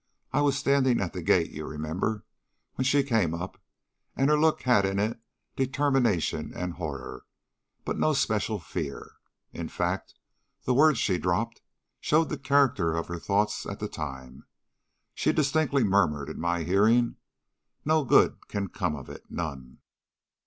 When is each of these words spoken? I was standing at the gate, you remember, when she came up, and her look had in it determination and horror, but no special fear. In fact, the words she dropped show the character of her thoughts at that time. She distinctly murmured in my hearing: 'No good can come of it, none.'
I 0.33 0.41
was 0.41 0.57
standing 0.57 0.99
at 0.99 1.13
the 1.13 1.21
gate, 1.21 1.51
you 1.51 1.63
remember, 1.67 2.25
when 2.73 2.85
she 2.85 3.03
came 3.03 3.35
up, 3.35 3.61
and 4.15 4.31
her 4.31 4.35
look 4.39 4.63
had 4.63 4.83
in 4.83 4.97
it 4.97 5.19
determination 5.55 6.53
and 6.55 6.73
horror, 6.73 7.27
but 7.85 7.99
no 7.99 8.13
special 8.13 8.59
fear. 8.59 9.17
In 9.53 9.69
fact, 9.69 10.15
the 10.63 10.73
words 10.73 10.97
she 10.97 11.19
dropped 11.19 11.61
show 11.99 12.23
the 12.23 12.39
character 12.39 12.95
of 12.95 13.09
her 13.09 13.19
thoughts 13.19 13.63
at 13.67 13.77
that 13.79 13.93
time. 13.93 14.47
She 15.13 15.31
distinctly 15.31 15.83
murmured 15.83 16.29
in 16.29 16.39
my 16.39 16.63
hearing: 16.63 17.17
'No 17.85 18.03
good 18.03 18.47
can 18.47 18.69
come 18.69 18.95
of 18.95 19.07
it, 19.07 19.29
none.' 19.29 19.81